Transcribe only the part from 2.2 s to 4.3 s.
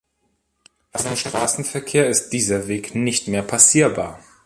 dieser Weg nicht mehr passierbar.